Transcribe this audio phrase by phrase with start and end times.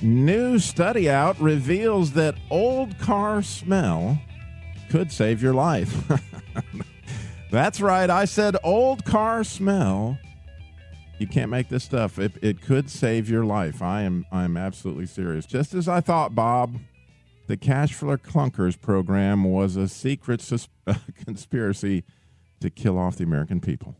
[0.00, 4.20] New study out reveals that old car smell
[4.90, 6.10] could save your life.
[7.50, 8.08] That's right.
[8.08, 10.18] I said old car smell.
[11.18, 12.18] You can't make this stuff.
[12.18, 13.82] It, it could save your life.
[13.82, 15.46] I am I am absolutely serious.
[15.46, 16.78] Just as I thought, Bob,
[17.48, 20.68] the Cash for Clunkers program was a secret sus-
[21.24, 22.04] conspiracy
[22.60, 23.96] to kill off the American people.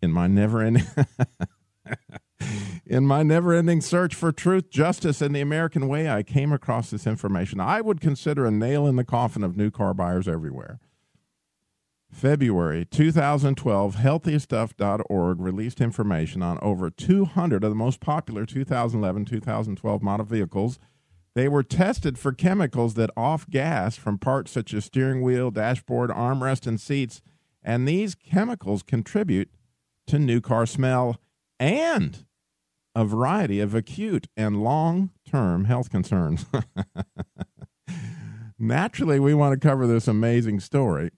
[0.00, 0.86] In my never ending
[2.90, 6.90] In my never ending search for truth, justice, and the American way, I came across
[6.90, 10.80] this information I would consider a nail in the coffin of new car buyers everywhere.
[12.10, 20.26] February 2012, healthystuff.org released information on over 200 of the most popular 2011 2012 model
[20.26, 20.80] vehicles.
[21.36, 26.10] They were tested for chemicals that off gas from parts such as steering wheel, dashboard,
[26.10, 27.22] armrest, and seats,
[27.62, 29.48] and these chemicals contribute
[30.08, 31.20] to new car smell
[31.60, 32.24] and
[32.94, 36.46] a variety of acute and long term health concerns.
[38.58, 41.10] Naturally, we want to cover this amazing story.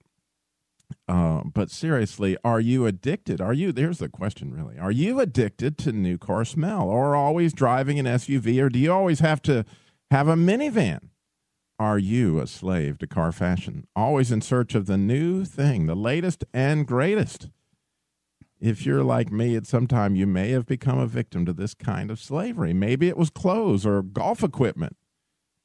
[1.07, 3.41] Uh, but seriously, are you addicted?
[3.41, 4.79] Are you, there's the question really.
[4.79, 8.91] Are you addicted to new car smell or always driving an SUV or do you
[8.91, 9.65] always have to
[10.11, 11.09] have a minivan?
[11.79, 15.95] Are you a slave to car fashion, always in search of the new thing, the
[15.95, 17.49] latest and greatest?
[18.63, 21.73] If you're like me at some time, you may have become a victim to this
[21.73, 22.73] kind of slavery.
[22.73, 24.95] Maybe it was clothes or golf equipment.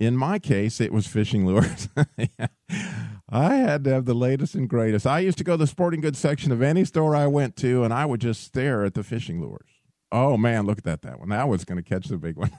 [0.01, 1.89] In my case, it was fishing lures.
[3.31, 5.07] I had to have the latest and greatest.
[5.07, 7.85] I used to go to the sporting goods section of any store I went to,
[7.85, 9.71] and I would just stare at the fishing lures.
[10.11, 11.29] Oh man, look at that that one.
[11.29, 12.51] That was going to catch the big one.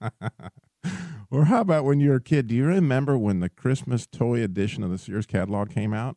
[1.30, 2.48] or how about when you were a kid?
[2.48, 6.16] Do you remember when the Christmas toy edition of the Sears catalog came out?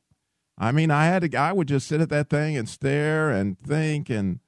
[0.57, 3.59] I mean, I had to, I would just sit at that thing and stare and
[3.59, 4.39] think and,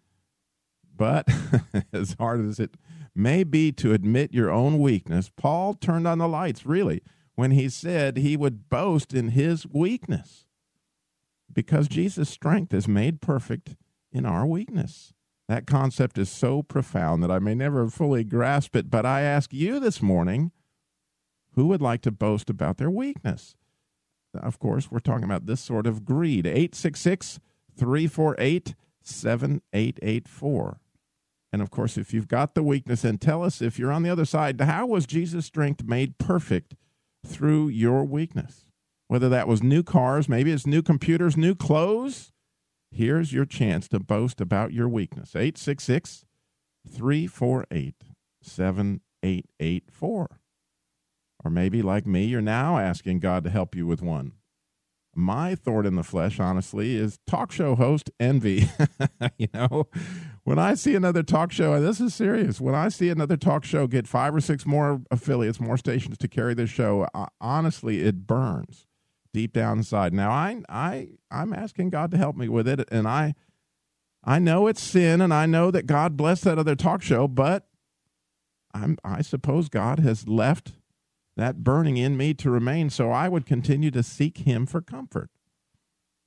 [0.96, 1.28] but
[1.94, 2.78] as hard as it
[3.16, 7.02] may be to admit your own weakness, Paul turned on the lights, really,
[7.36, 10.46] when he said he would boast in his weakness
[11.52, 13.76] because Jesus' strength is made perfect
[14.12, 15.14] in our weakness.
[15.48, 19.54] That concept is so profound that I may never fully grasp it, but I ask
[19.54, 20.52] you this morning
[21.56, 23.56] who would like to boast about their weakness?
[24.36, 26.46] Of course, we're talking about this sort of greed.
[26.46, 27.40] 866
[27.78, 30.80] 348 7884.
[31.52, 34.10] And of course, if you've got the weakness, and tell us if you're on the
[34.10, 36.76] other side, how was Jesus' strength made perfect
[37.26, 38.66] through your weakness?
[39.08, 42.32] Whether that was new cars, maybe it's new computers, new clothes.
[42.90, 45.36] Here's your chance to boast about your weakness.
[45.36, 46.26] 866
[46.92, 47.96] 348
[48.42, 50.40] 7884.
[51.44, 54.34] Or maybe, like me, you're now asking God to help you with one.
[55.16, 58.70] My thorn in the flesh, honestly, is talk show host envy.
[59.38, 59.88] you know,
[60.44, 63.64] when I see another talk show, and this is serious, when I see another talk
[63.64, 68.02] show get five or six more affiliates, more stations to carry this show, uh, honestly,
[68.02, 68.88] it burns
[69.34, 70.14] deep down inside.
[70.14, 73.36] Now, I, I, I'm asking God to help me with it, and I,
[74.24, 77.68] I know it's sin, and I know that God blessed that other talk show, but
[78.74, 80.74] I'm, I suppose God has left
[81.36, 85.30] that burning in me to remain, so I would continue to seek Him for comfort.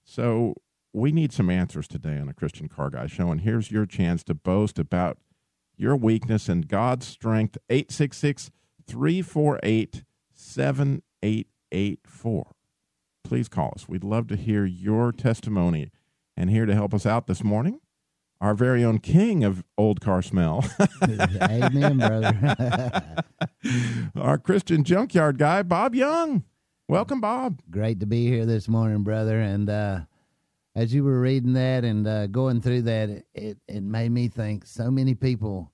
[0.04, 0.54] So
[0.92, 4.22] we need some answers today on a Christian Car Guy show, and here's your chance
[4.24, 5.18] to boast about
[5.76, 7.58] your weakness and God's strength.
[7.68, 8.50] 866
[8.86, 12.52] 348 7884.
[13.24, 13.88] Please call us.
[13.88, 15.90] We'd love to hear your testimony.
[16.36, 17.80] And here to help us out this morning
[18.40, 20.64] our very own king of old car smell.
[21.42, 23.24] Amen, brother.
[24.16, 26.44] our Christian junkyard guy, Bob Young.
[26.88, 27.62] Welcome, Bob.
[27.70, 29.40] Great to be here this morning, brother.
[29.40, 30.00] And uh,
[30.74, 34.66] as you were reading that and uh, going through that, it, it made me think
[34.66, 35.72] so many people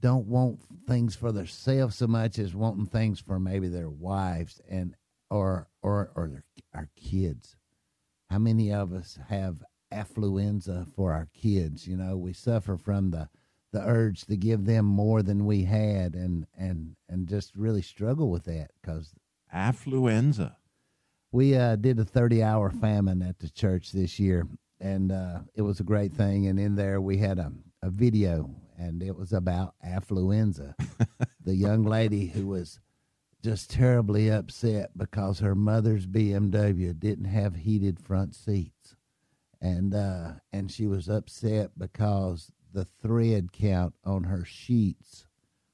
[0.00, 4.94] don't want things for themselves so much as wanting things for maybe their wives and
[5.30, 6.44] or or or their,
[6.74, 7.56] our kids.
[8.30, 11.86] How many of us have affluenza for our kids.
[11.86, 13.28] You know, we suffer from the
[13.72, 18.30] the urge to give them more than we had, and and and just really struggle
[18.30, 19.14] with that because
[19.54, 20.56] affluenza.
[21.32, 24.46] We uh, did a thirty hour famine at the church this year,
[24.80, 26.46] and uh, it was a great thing.
[26.46, 30.74] And in there, we had a a video, and it was about affluenza.
[31.44, 32.80] the young lady who was
[33.42, 38.75] just terribly upset because her mother's BMW didn't have heated front seats,
[39.60, 45.26] and uh, and she was upset because the thread count on her sheets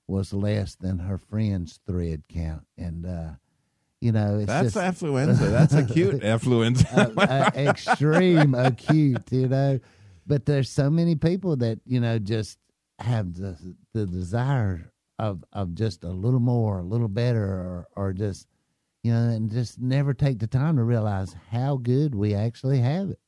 [0.07, 3.31] was less than her friend's thread count, and uh,
[4.01, 5.51] you know it's That's just, affluenza.
[5.51, 7.17] That's acute affluenza.
[7.17, 9.81] uh, uh, extreme acute, you know.
[10.27, 12.59] But there's so many people that you know just
[12.99, 13.57] have the
[13.93, 18.47] the desire of of just a little more, a little better, or or just
[19.03, 23.11] you know, and just never take the time to realize how good we actually have
[23.11, 23.19] it.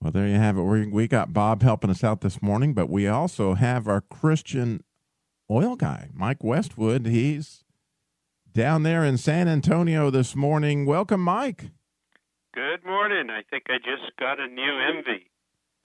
[0.00, 0.62] Well, there you have it.
[0.62, 4.84] We, we got Bob helping us out this morning, but we also have our Christian
[5.50, 7.06] oil guy, Mike Westwood.
[7.06, 7.64] He's
[8.52, 10.84] down there in San Antonio this morning.
[10.86, 11.70] Welcome, Mike.
[12.54, 13.30] Good morning.
[13.30, 15.30] I think I just got a new envy.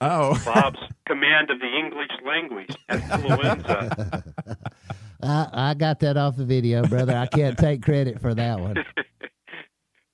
[0.00, 4.24] Oh, Bob's command of the English language, influenza.
[5.22, 7.16] I I got that off the video, brother.
[7.16, 8.76] I can't take credit for that one.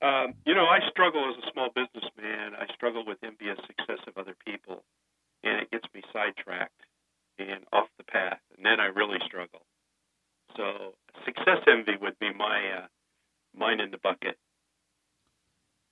[0.02, 2.52] um, you know, I struggle as a small businessman.
[2.54, 4.84] I struggle with envious success of other people,
[5.42, 6.82] and it gets me sidetracked
[7.38, 9.60] and off the path, and then I really struggle.
[10.56, 10.94] So,
[11.24, 12.86] success envy would be my uh,
[13.54, 14.38] mine in the bucket.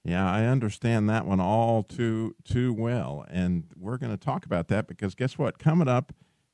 [0.05, 4.69] Yeah, I understand that one all too too well, and we're going to talk about
[4.69, 5.59] that because guess what?
[5.59, 6.13] Coming up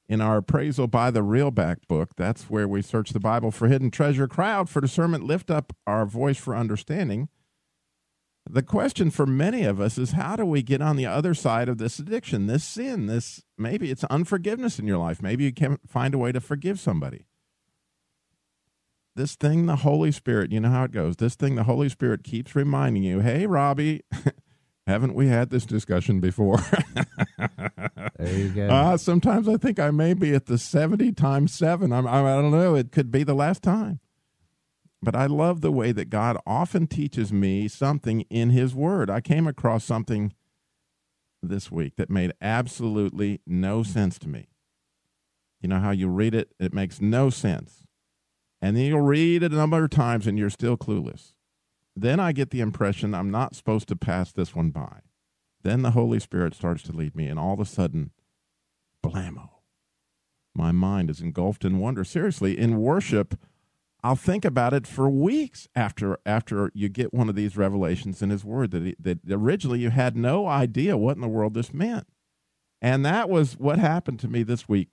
[0.09, 3.67] in our appraisal by the Real Black Book, that's where we search the Bible for
[3.67, 4.29] hidden treasure.
[4.29, 7.29] Crowd for discernment, lift up our voice for understanding.
[8.49, 11.69] The question for many of us is how do we get on the other side
[11.69, 15.23] of this addiction, this sin, this maybe it's unforgiveness in your life.
[15.23, 17.27] Maybe you can't find a way to forgive somebody
[19.21, 21.17] this thing the Holy Spirit, you know how it goes.
[21.17, 24.03] This thing the Holy Spirit keeps reminding you, hey, Robbie,
[24.87, 26.59] haven't we had this discussion before?
[28.19, 28.69] There you go.
[28.69, 31.91] uh, sometimes I think I may be at the 70 times seven.
[31.91, 32.75] I'm, I don't know.
[32.75, 34.01] It could be the last time.
[35.03, 39.09] But I love the way that God often teaches me something in His Word.
[39.11, 40.35] I came across something
[41.43, 44.49] this week that made absolutely no sense to me.
[45.61, 47.85] You know how you read it, it makes no sense
[48.63, 51.33] and then you'll read it a number of times and you're still clueless.
[51.97, 55.01] Then I get the impression I'm not supposed to pass this one by.
[55.63, 58.13] Then the Holy Spirit starts to lead me, and all of a sudden,
[59.05, 59.51] blammo.
[60.55, 62.03] My mind is engulfed in wonder.
[62.03, 63.39] Seriously, in worship,
[64.03, 68.31] I'll think about it for weeks after after you get one of these revelations in
[68.31, 71.75] His Word that he, that originally you had no idea what in the world this
[71.75, 72.07] meant,
[72.81, 74.89] and that was what happened to me this week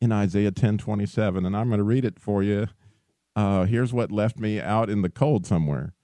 [0.00, 2.68] in Isaiah ten twenty seven, and I'm going to read it for you
[3.38, 5.94] uh, here's what left me out in the cold somewhere.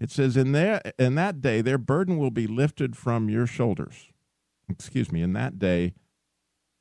[0.00, 4.08] It says, in, there, in that day, their burden will be lifted from your shoulders.
[4.68, 5.94] Excuse me, in that day,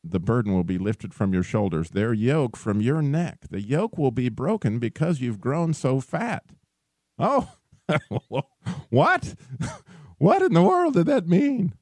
[0.03, 3.39] the burden will be lifted from your shoulders, their yoke from your neck.
[3.49, 6.43] The yoke will be broken because you've grown so fat.
[7.17, 7.51] Oh,
[8.89, 9.35] what?
[10.17, 11.73] what in the world did that mean?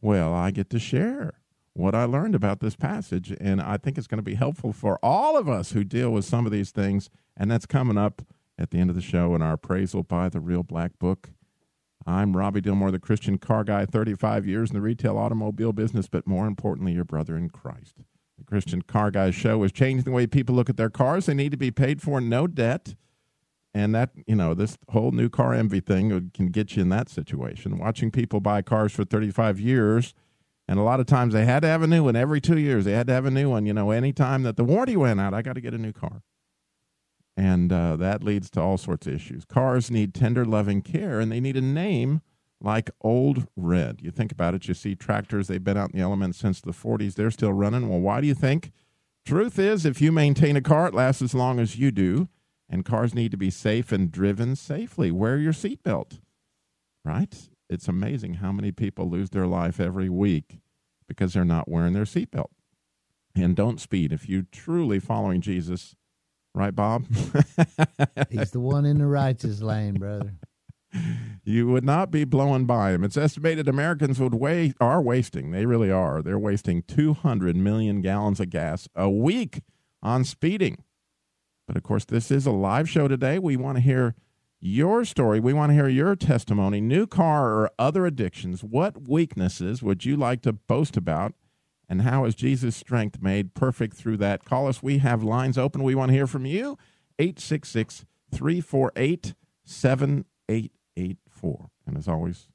[0.00, 1.40] Well, I get to share
[1.72, 4.98] what I learned about this passage, and I think it's going to be helpful for
[5.02, 8.22] all of us who deal with some of these things and that's coming up
[8.58, 11.30] at the end of the show in our appraisal by the Real Black Book.
[12.06, 16.26] I'm Robbie Dilmore, the Christian car guy, 35 years in the retail automobile business, but
[16.26, 17.96] more importantly, your brother in Christ.
[18.38, 21.26] The Christian Car Guy show is changing the way people look at their cars.
[21.26, 22.94] They need to be paid for, no debt.
[23.72, 27.08] And that, you know, this whole new car envy thing can get you in that
[27.08, 27.78] situation.
[27.78, 30.14] Watching people buy cars for 35 years,
[30.68, 32.84] and a lot of times they had to have a new one every two years.
[32.84, 33.66] They had to have a new one.
[33.66, 36.22] You know, anytime that the warranty went out, I got to get a new car
[37.36, 39.44] and uh, that leads to all sorts of issues.
[39.44, 42.20] Cars need tender, loving care, and they need a name
[42.60, 44.00] like Old Red.
[44.00, 46.72] You think about it, you see tractors, they've been out in the elements since the
[46.72, 47.88] 40s, they're still running.
[47.88, 48.72] Well, why do you think?
[49.26, 52.28] Truth is, if you maintain a car, it lasts as long as you do,
[52.68, 55.10] and cars need to be safe and driven safely.
[55.10, 56.20] Wear your seatbelt,
[57.04, 57.34] right?
[57.68, 60.58] It's amazing how many people lose their life every week
[61.08, 62.50] because they're not wearing their seatbelt.
[63.34, 64.12] And don't speed.
[64.12, 65.96] If you're truly following Jesus,
[66.54, 67.06] Right, Bob?
[68.30, 70.34] He's the one in the righteous lane, brother.
[71.44, 73.02] You would not be blowing by him.
[73.02, 75.50] It's estimated Americans would waste, are wasting.
[75.50, 76.22] They really are.
[76.22, 79.62] They're wasting 200 million gallons of gas a week
[80.02, 80.84] on speeding.
[81.66, 83.38] But of course, this is a live show today.
[83.40, 84.14] We want to hear
[84.60, 85.40] your story.
[85.40, 88.62] We want to hear your testimony, new car or other addictions.
[88.62, 91.34] What weaknesses would you like to boast about?
[91.88, 94.44] And how is Jesus' strength made perfect through that?
[94.44, 94.82] Call us.
[94.82, 95.82] We have lines open.
[95.82, 96.78] We want to hear from you.
[97.18, 101.70] 866 348 7884.
[101.86, 102.48] And as always,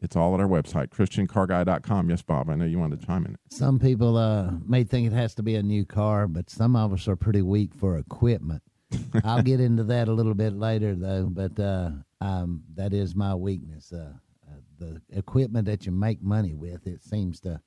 [0.00, 2.10] it's all at our website, ChristianCarGuy.com.
[2.10, 3.36] Yes, Bob, I know you wanted to chime in.
[3.50, 6.92] Some people uh, may think it has to be a new car, but some of
[6.92, 8.62] us are pretty weak for equipment.
[9.24, 11.28] I'll get into that a little bit later, though.
[11.30, 13.92] But uh, um, that is my weakness.
[13.92, 14.12] Uh,
[14.46, 17.60] uh, the equipment that you make money with, it seems to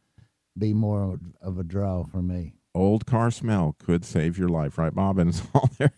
[0.60, 2.54] be more of a draw for me.
[2.76, 5.18] Old car smell could save your life, right, Bob?
[5.18, 5.92] And it's all there.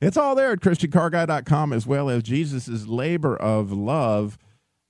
[0.00, 4.38] it's all there at ChristianCarGuy.com as well as Jesus's labor of love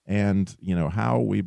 [0.07, 1.45] and, you know, how we,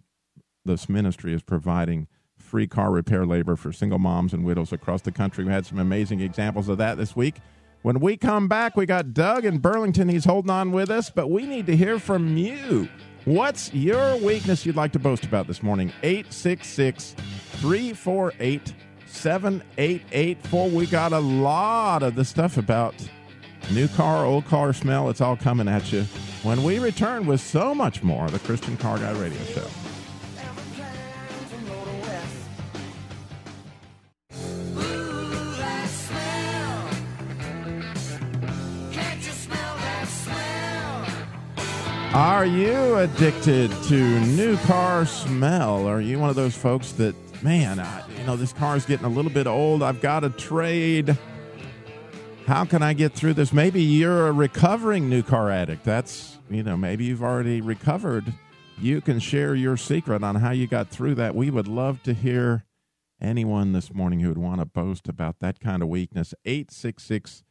[0.66, 5.12] this ministry is providing free car repair labor for single moms and widows across the
[5.12, 5.44] country.
[5.44, 7.36] We had some amazing examples of that this week.
[7.84, 10.10] When we come back, we got Doug in Burlington.
[10.10, 12.90] He's holding on with us, but we need to hear from you.
[13.28, 15.92] What's your weakness you'd like to boast about this morning?
[16.02, 17.14] 866
[17.60, 18.74] 348
[19.06, 20.70] 7884.
[20.70, 22.96] We got a lot of the stuff about
[23.70, 25.10] new car, old car smell.
[25.10, 26.04] It's all coming at you
[26.44, 28.30] when we return with so much more.
[28.30, 29.68] The Christian Car Guy Radio Show.
[42.18, 45.88] Are you addicted to new car smell?
[45.88, 49.06] Are you one of those folks that, man, I, you know, this car is getting
[49.06, 49.84] a little bit old.
[49.84, 51.16] I've got to trade.
[52.48, 53.54] How can I get through this?
[53.54, 55.84] Maybe you're a recovering new car addict.
[55.84, 58.34] That's, you know, maybe you've already recovered.
[58.80, 61.36] You can share your secret on how you got through that.
[61.36, 62.66] We would love to hear
[63.22, 66.34] anyone this morning who would want to boast about that kind of weakness.
[66.46, 67.44] 866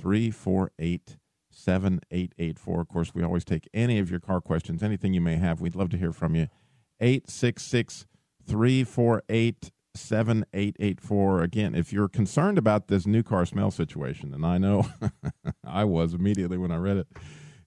[0.00, 1.16] 348
[1.52, 2.80] 7884.
[2.80, 5.60] Of course, we always take any of your car questions, anything you may have.
[5.60, 6.48] We'd love to hear from you.
[7.00, 8.06] 866
[8.46, 11.42] 348 7884.
[11.42, 14.86] Again, if you're concerned about this new car smell situation, and I know
[15.64, 17.06] I was immediately when I read it,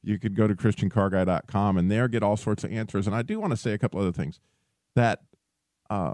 [0.01, 3.07] you could go to ChristianCarGuy.com and there get all sorts of answers.
[3.07, 4.39] And I do want to say a couple other things
[4.95, 5.21] that
[5.89, 6.13] uh,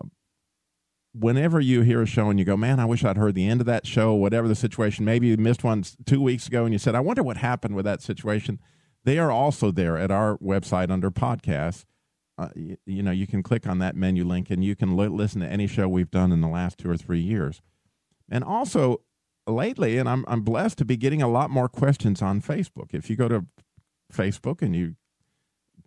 [1.13, 3.61] whenever you hear a show and you go, man, I wish I'd heard the end
[3.61, 6.79] of that show, whatever the situation, maybe you missed one two weeks ago and you
[6.79, 8.59] said, I wonder what happened with that situation.
[9.03, 11.85] They are also there at our website under podcasts.
[12.37, 15.07] Uh, you, you, know, you can click on that menu link and you can li-
[15.07, 17.61] listen to any show we've done in the last two or three years.
[18.29, 19.01] And also,
[19.45, 22.93] lately, and I'm, I'm blessed to be getting a lot more questions on Facebook.
[22.93, 23.45] If you go to
[24.13, 24.95] Facebook and you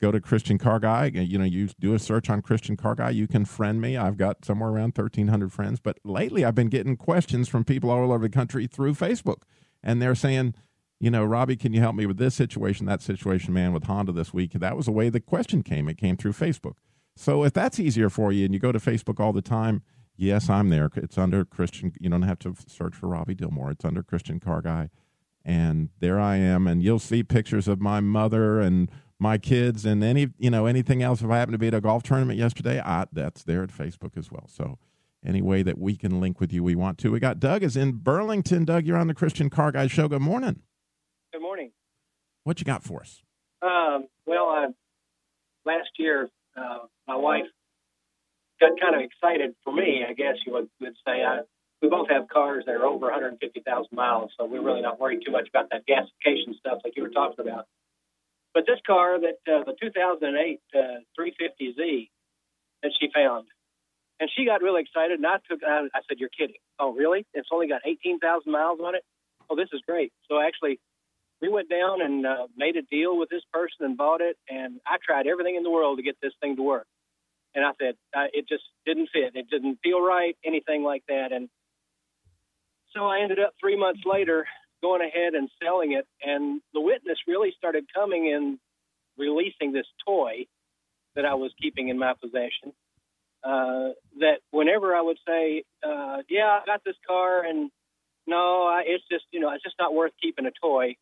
[0.05, 1.07] go to Christian Car Guy.
[1.15, 3.11] You know, you do a search on Christian Car Guy.
[3.11, 3.97] You can friend me.
[3.97, 5.81] I've got somewhere around 1,300 friends.
[5.81, 9.43] But lately, I've been getting questions from people all over the country through Facebook.
[9.83, 10.55] And they're saying,
[11.01, 14.13] you know, Robbie, can you help me with this situation, that situation, man, with Honda
[14.13, 14.53] this week?
[14.53, 15.89] That was the way the question came.
[15.89, 16.75] It came through Facebook.
[17.17, 19.83] So if that's easier for you and you go to Facebook all the time,
[20.17, 20.91] yes, I'm there.
[20.97, 21.93] It's under Christian.
[21.99, 23.73] You don't have to search for Robbie Dilmore.
[23.73, 24.91] It's under Christian Car Guy.
[25.47, 26.67] And there I am.
[26.67, 31.03] And you'll see pictures of my mother and my kids and any you know anything
[31.03, 31.23] else.
[31.23, 34.17] If I happen to be at a golf tournament yesterday, I, that's there at Facebook
[34.17, 34.47] as well.
[34.49, 34.79] So
[35.25, 37.11] any way that we can link with you, we want to.
[37.11, 38.65] We got Doug is in Burlington.
[38.65, 40.09] Doug, you're on the Christian Car Guy Show.
[40.09, 40.61] Good morning.
[41.33, 41.73] Good morning.
[42.45, 43.23] What you got for us?
[43.63, 44.73] Um, well, uh,
[45.65, 46.79] last year, uh,
[47.09, 47.47] my wife
[48.61, 50.05] got kind of excited for me.
[50.09, 51.25] I guess you would, would say.
[51.25, 51.41] I,
[51.83, 55.33] we both have cars that are over 150,000 miles, so we're really not worried too
[55.33, 57.67] much about that gasification stuff like you were talking about.
[58.55, 60.79] But this car that uh, the 2008 uh,
[61.19, 62.09] 350Z
[62.83, 63.49] that she found,
[64.21, 65.19] and she got really excited.
[65.19, 66.63] And I took, I, I said, "You're kidding?
[66.79, 67.27] Oh, really?
[67.35, 69.03] It's only got 18,000 miles on it?
[69.51, 70.79] Oh, this is great." So actually,
[71.43, 74.37] we went down and uh, made a deal with this person and bought it.
[74.49, 76.87] And I tried everything in the world to get this thing to work.
[77.57, 79.35] And I said uh, it just didn't fit.
[79.35, 81.33] It didn't feel right, anything like that.
[81.33, 81.49] And
[82.95, 84.47] so I ended up three months later
[84.85, 86.07] going ahead and selling it.
[86.23, 88.59] And the witness really started coming and
[89.17, 90.45] releasing this toy
[91.17, 92.77] that I was keeping in my possession.
[93.43, 97.71] Uh, that whenever I would say, uh, "Yeah, I got this car," and
[98.27, 100.97] no, I, it's just you know it's just not worth keeping a toy,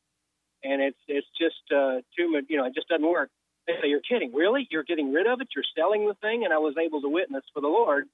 [0.64, 2.44] and it's it's just uh, too much.
[2.48, 3.30] You know, it just doesn't work.
[3.66, 4.66] They say, "You're kidding, really?
[4.70, 5.48] You're getting rid of it?
[5.54, 8.06] You're selling the thing?" And I was able to witness for the Lord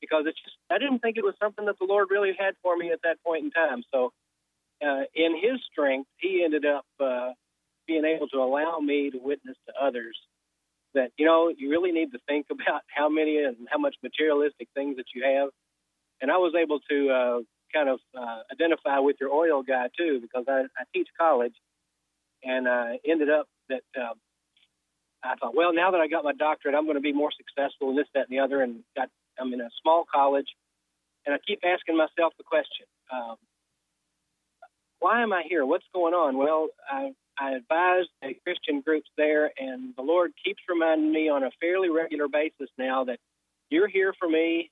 [0.00, 2.76] because it's just I didn't think it was something that the Lord really had for
[2.76, 3.84] me at that point in time.
[3.92, 4.12] So
[4.84, 7.30] uh, in his strength, he ended up uh,
[7.86, 10.16] being able to allow me to witness to others
[10.94, 14.68] that you know you really need to think about how many and how much materialistic
[14.74, 15.50] things that you have.
[16.20, 17.38] And I was able to uh,
[17.72, 21.54] kind of uh, identify with your oil guy too because I, I teach college,
[22.42, 24.14] and uh, ended up that uh,
[25.22, 27.90] I thought, well, now that I got my doctorate, I'm going to be more successful
[27.90, 28.62] in this, that, and the other.
[28.62, 29.08] And got
[29.38, 30.48] I'm in a small college,
[31.26, 32.86] and I keep asking myself the question.
[33.12, 33.36] Um,
[35.00, 35.66] why am I here?
[35.66, 36.36] What's going on?
[36.36, 41.42] Well, I, I advise the Christian groups there, and the Lord keeps reminding me on
[41.42, 43.18] a fairly regular basis now that
[43.70, 44.70] you're here for me,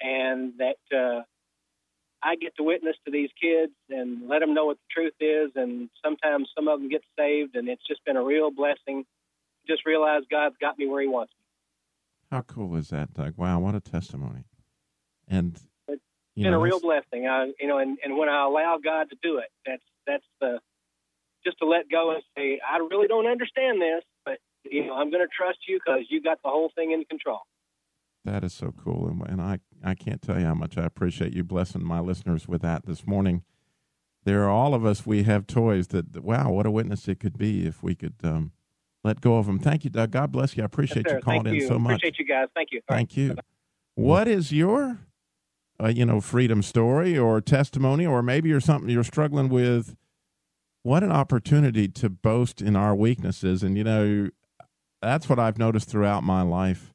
[0.00, 1.22] and that uh,
[2.22, 5.52] I get to witness to these kids and let them know what the truth is.
[5.56, 9.04] And sometimes some of them get saved, and it's just been a real blessing.
[9.66, 12.36] Just realize God's got me where He wants me.
[12.36, 13.34] How cool is that, Doug?
[13.36, 14.44] Wow, what a testimony!
[15.26, 15.58] And
[16.36, 17.26] been know, a real blessing.
[17.26, 20.58] I, you know, and, and when I allow God to do it, that's that's the
[21.44, 25.10] just to let go and say, I really don't understand this, but you know, I'm
[25.10, 27.40] going to trust you because you got the whole thing in control.
[28.24, 31.34] That is so cool, and, and I I can't tell you how much I appreciate
[31.34, 33.42] you blessing my listeners with that this morning.
[34.24, 35.04] There are all of us.
[35.04, 38.52] We have toys that, wow, what a witness it could be if we could um,
[39.02, 39.58] let go of them.
[39.58, 40.12] Thank you, Doug.
[40.12, 40.62] God bless you.
[40.62, 41.68] I appreciate Yes, you calling Thank in you.
[41.68, 41.96] so much.
[41.96, 42.48] Appreciate you guys.
[42.54, 42.80] Thank you.
[42.88, 43.00] All right.
[43.00, 43.36] Thank you.
[43.96, 45.00] What is your,
[45.82, 49.96] uh, you know, freedom story or testimony, or maybe you're something you're struggling with?
[50.82, 54.30] What an opportunity to boast in our weaknesses, and you know,
[55.00, 56.92] that's what I've noticed throughout my life.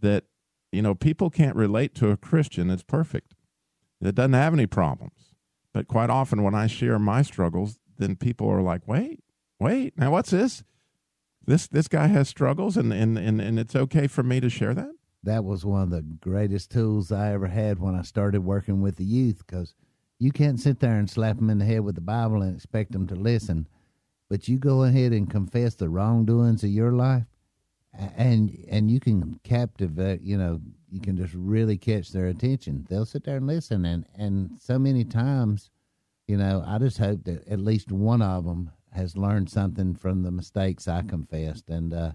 [0.00, 0.24] That
[0.72, 3.34] you know, people can't relate to a Christian that's perfect,
[4.00, 5.34] that doesn't have any problems.
[5.72, 9.20] But quite often, when I share my struggles, then people are like, "Wait,
[9.58, 10.64] wait, now what's this?
[11.46, 14.74] This this guy has struggles, and and and, and it's okay for me to share
[14.74, 18.80] that." That was one of the greatest tools I ever had when I started working
[18.80, 19.74] with the youth because
[20.18, 22.92] you can't sit there and slap them in the head with the Bible and expect
[22.92, 23.68] them to listen.
[24.28, 27.24] But you go ahead and confess the wrongdoings of your life,
[27.92, 30.22] and and you can captivate.
[30.22, 30.60] You know,
[30.90, 32.86] you can just really catch their attention.
[32.88, 35.70] They'll sit there and listen, and and so many times,
[36.28, 40.22] you know, I just hope that at least one of them has learned something from
[40.22, 41.92] the mistakes I confessed, and.
[41.92, 42.12] uh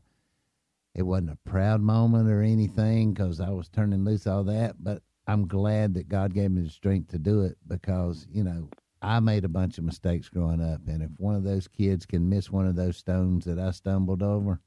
[0.95, 5.03] it wasn't a proud moment or anything because I was turning loose all that, but
[5.27, 8.69] I'm glad that God gave me the strength to do it because, you know,
[9.01, 10.81] I made a bunch of mistakes growing up.
[10.87, 14.23] And if one of those kids can miss one of those stones that I stumbled
[14.23, 14.61] over,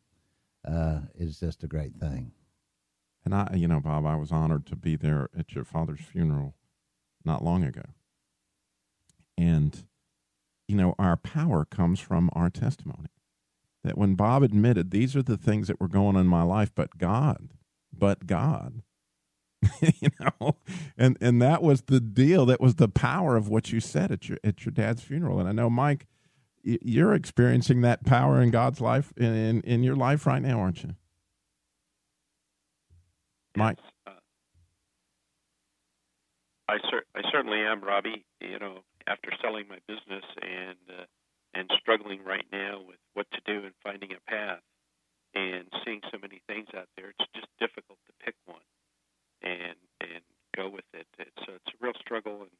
[0.66, 2.32] uh, it's just a great thing.
[3.24, 6.54] And I, you know, Bob, I was honored to be there at your father's funeral
[7.24, 7.82] not long ago.
[9.36, 9.84] And,
[10.66, 13.08] you know, our power comes from our testimony.
[13.88, 16.70] That when Bob admitted, these are the things that were going on in my life,
[16.74, 17.48] but God,
[17.90, 18.82] but God,
[19.80, 20.56] you know,
[20.98, 22.44] and and that was the deal.
[22.44, 25.40] That was the power of what you said at your at your dad's funeral.
[25.40, 26.06] And I know, Mike,
[26.62, 30.82] you're experiencing that power in God's life in in, in your life right now, aren't
[30.82, 30.94] you?
[33.56, 33.78] Mike.
[34.06, 34.10] Uh,
[36.68, 38.26] I cer- I certainly am, Robbie.
[38.42, 41.04] You know, after selling my business and uh,
[41.54, 44.60] and struggling right now with what to do and finding a path,
[45.34, 48.60] and seeing so many things out there, it's just difficult to pick one
[49.42, 50.20] and and
[50.56, 51.06] go with it.
[51.18, 52.50] A, it's a real struggle, and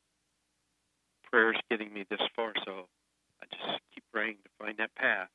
[1.30, 2.52] prayers getting me this far.
[2.64, 2.86] So
[3.42, 5.28] I just keep praying to find that path.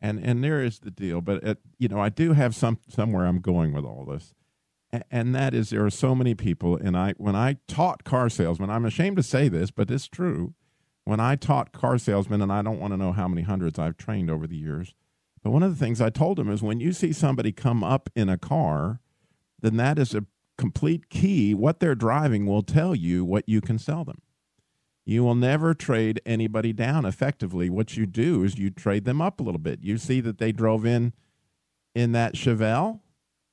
[0.00, 3.24] and and there is the deal but it, you know i do have some somewhere
[3.26, 4.32] i'm going with all this
[4.92, 8.28] A- and that is there are so many people and i when i taught car
[8.28, 10.54] salesmen i'm ashamed to say this but it's true
[11.08, 13.96] when i taught car salesmen and i don't want to know how many hundreds i've
[13.96, 14.94] trained over the years
[15.42, 18.10] but one of the things i told them is when you see somebody come up
[18.14, 19.00] in a car
[19.60, 20.24] then that is a
[20.56, 24.20] complete key what they're driving will tell you what you can sell them
[25.08, 27.70] you will never trade anybody down effectively.
[27.70, 29.82] What you do is you trade them up a little bit.
[29.82, 31.14] You see that they drove in
[31.94, 33.00] in that Chevelle,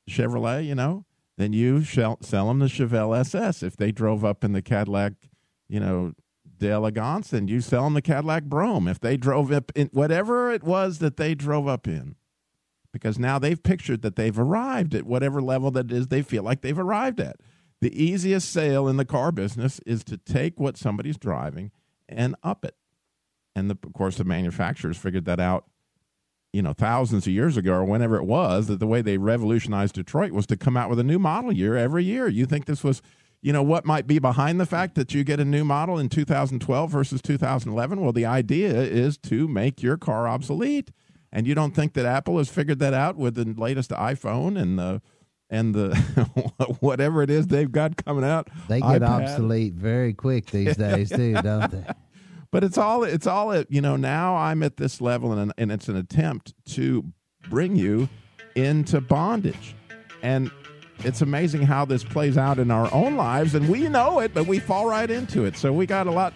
[0.10, 1.06] Chevrolet, you know,
[1.38, 3.64] then you sell them the Chevelle SS.
[3.64, 5.14] If they drove up in the Cadillac,
[5.70, 6.14] you know,
[6.60, 8.88] d'Elegance, then you sell them the Cadillac Brougham.
[8.88, 12.16] If they drove up in whatever it was that they drove up in,
[12.92, 16.62] because now they've pictured that they've arrived at whatever level that is they feel like
[16.62, 17.38] they've arrived at.
[17.82, 21.72] The easiest sale in the car business is to take what somebody's driving
[22.08, 22.76] and up it.
[23.54, 25.66] And the, of course, the manufacturers figured that out,
[26.54, 29.96] you know, thousands of years ago or whenever it was, that the way they revolutionized
[29.96, 32.30] Detroit was to come out with a new model year every year.
[32.30, 33.02] You think this was,
[33.46, 36.10] you know, what might be behind the fact that you get a new model in
[36.10, 38.02] 2012 versus 2011?
[38.02, 40.90] Well, the idea is to make your car obsolete.
[41.32, 44.80] And you don't think that Apple has figured that out with the latest iPhone and
[44.80, 45.00] the
[45.48, 45.96] and the
[46.80, 48.50] whatever it is they've got coming out.
[48.68, 49.22] They get iPad.
[49.22, 51.86] obsolete very quick these days, too, don't they?
[52.50, 53.96] But it's all it's all you know.
[53.96, 57.14] Now I'm at this level, and and it's an attempt to
[57.48, 58.10] bring you
[58.56, 59.76] into bondage,
[60.24, 60.50] and
[61.00, 64.48] it's amazing how this plays out in our own lives, and we know it, but
[64.48, 65.58] we fall right into it.
[65.58, 66.34] So we got a lot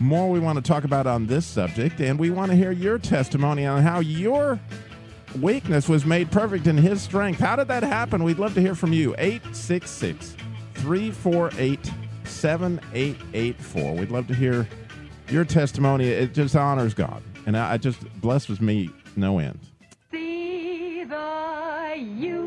[0.00, 2.98] more we want to talk about on this subject, and we want to hear your
[2.98, 4.60] testimony on how your
[5.40, 7.40] weakness was made perfect in his strength.
[7.40, 8.24] How did that happen?
[8.24, 9.14] We'd love to hear from you.
[9.18, 10.36] 866
[10.74, 11.90] 348
[12.24, 13.94] 7884.
[13.94, 14.68] We'd love to hear
[15.28, 16.08] your testimony.
[16.08, 17.22] It just honors God.
[17.46, 19.58] And I, just blesses me no end.
[20.10, 22.37] See the USA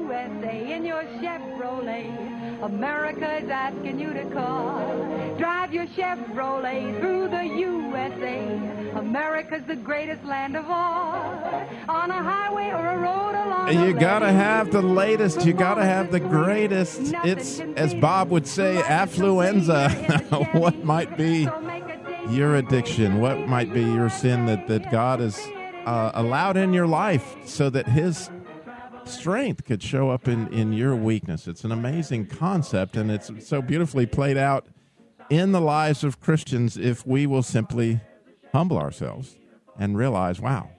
[2.64, 2.92] in your Chevrolet.
[3.22, 5.36] America is asking you to call.
[5.38, 8.92] Drive your Chevrolet through the USA.
[8.96, 11.14] America's the greatest land of all.
[11.90, 15.46] On a highway or a road along You gotta have the latest.
[15.46, 17.00] You gotta have the greatest.
[17.24, 20.54] It's, as Bob would say, affluenza.
[20.60, 21.48] what might be
[22.30, 23.20] your addiction?
[23.20, 25.40] What might be your sin that, that God has
[25.86, 28.30] uh, allowed in your life so that His
[29.12, 31.48] strength could show up in, in your weakness?
[31.48, 34.66] It's an amazing concept, and it's so beautifully played out
[35.30, 38.02] in the lives of Christians if we will simply
[38.54, 39.38] humble ourselves
[39.78, 40.70] and realize, wow,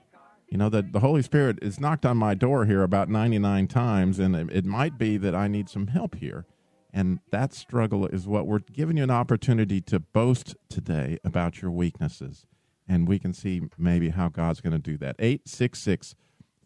[0.47, 4.19] you know, that the Holy Spirit is knocked on my door here about 99 times,
[4.19, 6.45] and it, it might be that I need some help here.
[6.93, 11.71] And that struggle is what we're giving you an opportunity to boast today about your
[11.71, 12.45] weaknesses.
[12.87, 15.15] And we can see maybe how God's going to do that.
[15.17, 16.15] 866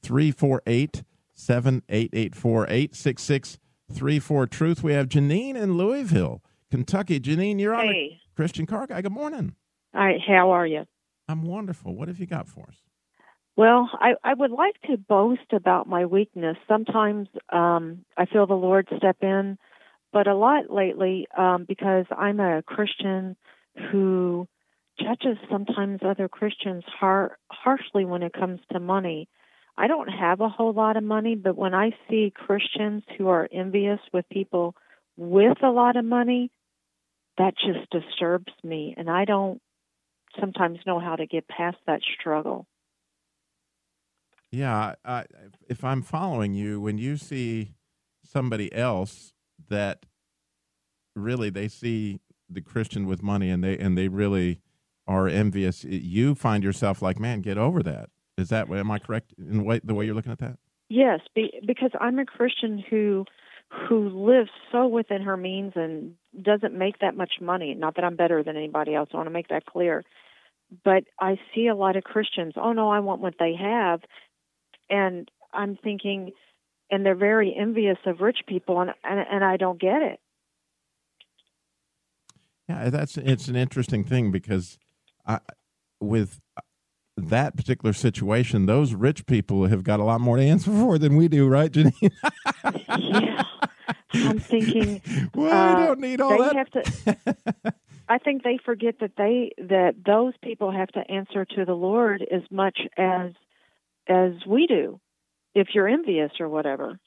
[0.01, 1.03] 348
[1.38, 2.65] 7884.
[2.67, 3.60] 866
[3.91, 4.84] 34 Truth.
[4.84, 7.19] We have Janine in Louisville, Kentucky.
[7.19, 8.19] Janine, you're on Hey.
[8.36, 9.02] Christian Car Guy.
[9.02, 9.56] Good morning.
[9.93, 10.86] Hi, how are you?
[11.30, 11.95] I'm wonderful.
[11.95, 12.76] What have you got for us?
[13.56, 16.58] Well, I, I would like to boast about my weakness.
[16.67, 19.58] Sometimes um, I feel the Lord step in,
[20.13, 23.36] but a lot lately um, because I'm a Christian
[23.91, 24.47] who
[25.00, 29.28] judges sometimes other Christians har- harshly when it comes to money.
[29.77, 33.47] I don't have a whole lot of money, but when I see Christians who are
[33.51, 34.75] envious with people
[35.15, 36.51] with a lot of money,
[37.37, 39.61] that just disturbs me, and I don't
[40.39, 42.65] sometimes know how to get past that struggle.
[44.49, 45.25] Yeah, I,
[45.69, 47.75] if I'm following you, when you see
[48.23, 49.33] somebody else
[49.69, 50.05] that
[51.15, 54.61] really they see the Christian with money and they and they really
[55.05, 58.09] are envious, you find yourself like, man, get over that.
[58.38, 60.58] Is that am I correct in the way, the way you're looking at that?
[60.89, 63.26] Yes, be, because I'm a Christian who
[63.89, 67.73] who lives so within her means and doesn't make that much money.
[67.73, 69.10] Not that I'm better than anybody else.
[69.12, 70.06] I want to make that clear.
[70.86, 74.02] But I see a lot of Christians, oh no, I want what they have.
[74.89, 76.32] And I'm thinking
[76.89, 80.19] and they're very envious of rich people and and, and I don't get it.
[82.69, 84.78] Yeah, that's it's an interesting thing because
[85.26, 85.39] I,
[86.00, 86.39] with
[87.17, 91.15] that particular situation, those rich people have got a lot more to answer for than
[91.15, 92.12] we do, right, Janine?
[92.97, 93.43] yeah.
[94.13, 95.01] I'm thinking
[95.36, 96.56] well, uh, we don't need all they that.
[96.56, 97.73] have to
[98.10, 102.25] I think they forget that they that those people have to answer to the Lord
[102.32, 103.32] as much as
[104.08, 104.99] as we do.
[105.53, 106.99] If you're envious or whatever.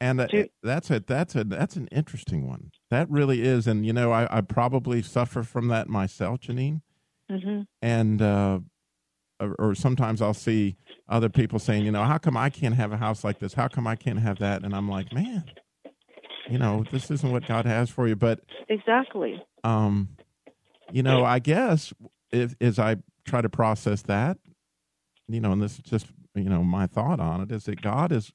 [0.00, 2.72] And uh, Do- that's a that's a that's an interesting one.
[2.90, 6.82] That really is, and you know, I, I probably suffer from that myself, Janine.
[7.30, 8.60] Hmm And uh,
[9.40, 10.76] or, or sometimes I'll see
[11.08, 13.54] other people saying, you know, how come I can't have a house like this?
[13.54, 14.62] How come I can't have that?
[14.62, 15.44] And I'm like, man,
[16.48, 18.16] you know, this isn't what God has for you.
[18.16, 19.42] But Exactly.
[19.62, 20.08] um,
[20.92, 21.92] you know, I guess
[22.30, 24.38] if as I try to process that,
[25.28, 28.12] you know, and this is just you know my thought on it is that God
[28.12, 28.32] is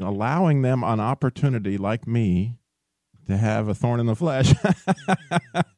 [0.00, 2.56] allowing them an opportunity like me
[3.26, 4.52] to have a thorn in the flesh.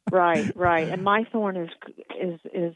[0.09, 0.87] Right, right.
[0.87, 1.69] And my thorn is
[2.19, 2.75] is is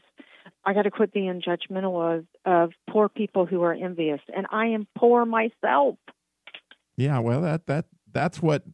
[0.66, 4.66] I got to quit being judgmental of of poor people who are envious, and I
[4.66, 5.96] am poor myself.
[6.96, 8.64] yeah, well, that that that's what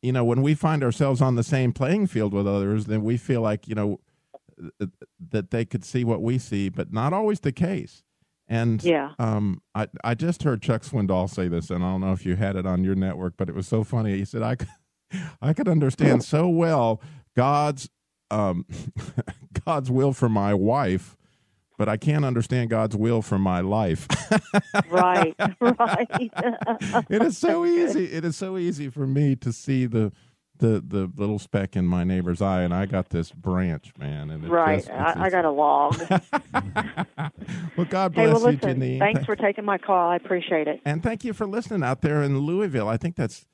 [0.00, 3.18] you know when we find ourselves on the same playing field with others, then we
[3.18, 4.00] feel like you know
[4.78, 4.90] th-
[5.30, 8.02] that they could see what we see, but not always the case.
[8.48, 9.12] And Yeah.
[9.18, 12.36] um, I I just heard Chuck Swindoll say this, and I don't know if you
[12.36, 14.16] had it on your network, but it was so funny.
[14.16, 14.56] He said, "I
[15.40, 17.00] I could understand so well
[17.36, 17.88] God's
[18.30, 18.66] um,
[19.66, 21.16] God's will for my wife,
[21.78, 24.06] but I can't understand God's will for my life."
[24.90, 26.30] Right, right.
[27.08, 28.06] it is so easy.
[28.06, 30.12] It is so easy for me to see the
[30.58, 34.30] the the little speck in my neighbor's eye, and I got this branch, man.
[34.30, 34.78] And it Right.
[34.78, 35.96] just- I, I got a log.
[37.76, 38.80] well, God hey, bless well, you, listen.
[38.80, 38.98] Janine.
[38.98, 40.10] Thanks for taking my call.
[40.10, 40.80] I appreciate it.
[40.84, 42.88] And thank you for listening out there in Louisville.
[42.88, 43.46] I think that's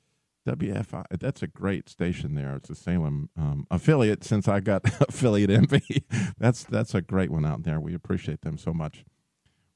[0.46, 1.04] WFI.
[1.20, 2.56] That's a great station there.
[2.56, 4.24] It's a Salem um, affiliate.
[4.24, 6.04] Since I got affiliate envy,
[6.38, 7.80] that's that's a great one out there.
[7.80, 9.04] We appreciate them so much.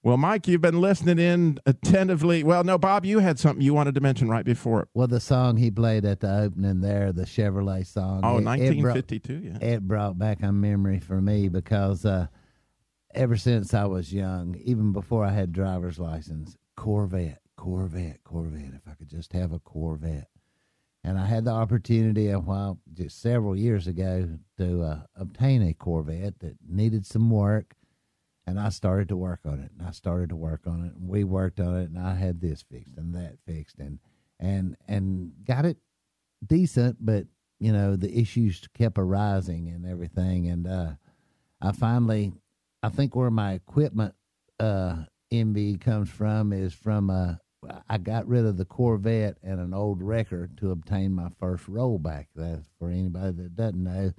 [0.02, 2.44] Well, Mike, you've been listening in attentively.
[2.44, 4.88] Well, no, Bob, you had something you wanted to mention right before it.
[4.94, 8.20] Well, the song he played at the opening there, the Chevrolet song.
[8.22, 9.59] Oh, it- it brought- 1952, yeah.
[9.61, 12.29] it brought back a memory for me because uh,
[13.16, 18.74] ever since I was young, even before I had driver's license, Corvette, Corvette, Corvette.
[18.74, 20.29] If I could just have a Corvette,
[21.06, 25.72] and I had the opportunity a while, just several years ago, to uh, obtain a
[25.72, 27.76] Corvette that needed some work,
[28.44, 31.08] and I started to work on it, and I started to work on it, and
[31.08, 34.00] we worked on it, and I had this fixed and that fixed, and
[34.40, 35.76] and and got it
[36.44, 37.26] decent, but
[37.60, 40.90] you know the issues kept arising and everything, and uh,
[41.60, 42.32] I finally,
[42.82, 44.16] I think where my equipment
[44.58, 47.34] uh, envy comes from is from uh,
[47.88, 52.26] I got rid of the Corvette and an old wrecker to obtain my first rollback.
[52.35, 54.12] That's for anybody that doesn't know.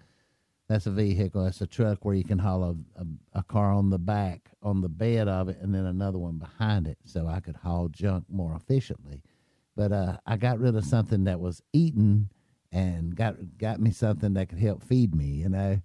[0.69, 1.43] That's a vehicle.
[1.45, 4.81] That's a truck where you can haul a, a, a car on the back, on
[4.81, 8.25] the bed of it, and then another one behind it, so I could haul junk
[8.29, 9.21] more efficiently.
[9.75, 12.29] But uh, I got rid of something that was eaten
[12.71, 15.27] and got got me something that could help feed me.
[15.27, 15.81] You know,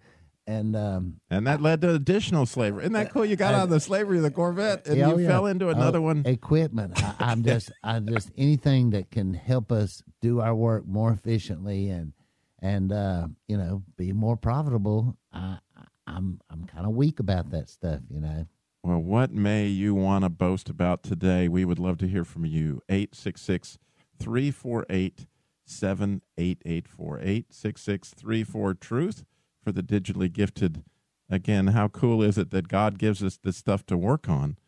[0.47, 2.83] and um, and that led to additional slavery.
[2.83, 3.25] Isn't that cool?
[3.25, 5.29] You got out of the slavery of the Corvette, and oh, you yeah.
[5.29, 6.23] fell into another Oh, one.
[6.27, 7.03] Equipment.
[7.03, 11.89] I, I'm just, I just anything that can help us do our work more efficiently
[11.91, 12.13] and
[12.61, 15.17] and uh, you know be more profitable.
[15.33, 15.59] I,
[16.07, 18.01] I'm I'm kind of weak about that stuff.
[18.11, 18.47] You know.
[18.85, 21.47] Well, what may you want to boast about today?
[21.47, 22.83] We would love to hear from you.
[22.89, 23.79] 866
[24.19, 25.27] 348
[25.65, 27.19] 7884.
[27.21, 29.25] 866 34 Truth
[29.63, 30.83] for the digitally gifted.
[31.31, 34.59] Again, how cool is it that God gives us this stuff to work on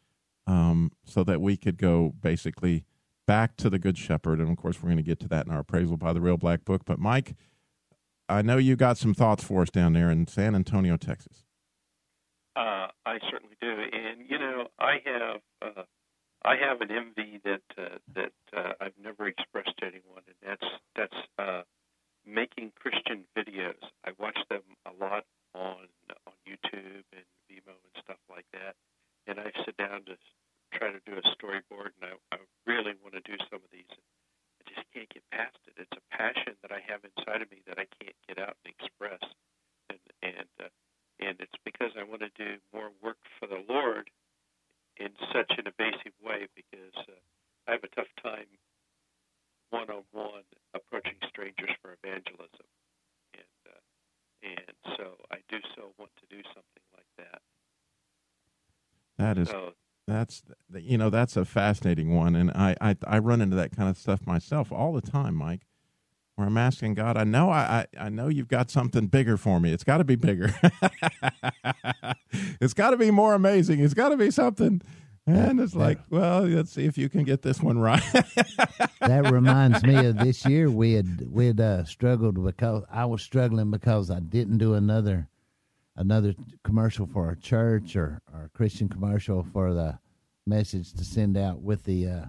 [0.46, 2.84] um, so that we could go basically
[3.26, 4.40] back to the Good Shepherd?
[4.40, 6.36] And of course, we're going to get to that in our appraisal by the Real
[6.36, 6.82] Black Book.
[6.84, 7.34] But, Mike,
[8.28, 11.44] I know you got some thoughts for us down there in San Antonio, Texas.
[12.56, 15.82] Uh, I certainly do, and you know, I have uh,
[16.44, 20.72] I have an envy that uh, that uh, I've never expressed to anyone, and that's
[20.94, 21.62] that's uh,
[22.26, 23.80] making Christian videos.
[24.04, 25.86] I watch them a lot on
[26.26, 28.74] on YouTube and Vimeo and stuff like that,
[29.26, 30.16] and I sit down to
[30.72, 33.88] try to do a storyboard, and I, I really want to do some of these.
[33.92, 35.78] I just can't get past it.
[35.78, 38.74] It's a passion that I have inside of me that I can't get out and
[38.74, 39.22] express,
[39.90, 40.72] and and uh,
[41.20, 44.10] and it's because I want to do more work for the Lord
[44.96, 47.18] in such an evasive way because uh,
[47.66, 48.46] I have a tough time
[49.74, 52.66] one on one approaching strangers for evangelism,
[53.34, 53.80] and uh,
[54.42, 57.42] and so I do so want to do something like that.
[59.18, 59.72] That is So
[60.06, 63.88] that's you know that's a fascinating one, and I, I I run into that kind
[63.88, 65.62] of stuff myself all the time, Mike.
[66.36, 69.60] Where I'm asking God, I know I I, I know you've got something bigger for
[69.60, 69.72] me.
[69.72, 70.54] It's got to be bigger.
[72.60, 73.80] it's got to be more amazing.
[73.80, 74.82] It's got to be something.
[75.26, 78.02] And it's like, well, let's see if you can get this one right.
[79.00, 83.22] that reminds me of this year we had we had uh, struggled because I was
[83.22, 85.28] struggling because I didn't do another
[85.96, 89.98] another commercial for our church or or Christian commercial for the
[90.46, 92.24] message to send out with the uh,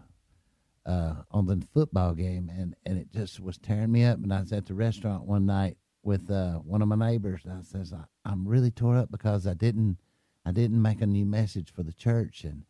[0.89, 2.49] uh, on the football game.
[2.49, 4.19] And and it just was tearing me up.
[4.19, 7.41] And I was at the restaurant one night with uh, one of my neighbors.
[7.43, 9.97] And I says I, I'm really tore up because I didn't
[10.45, 12.45] I didn't make a new message for the church.
[12.45, 12.63] And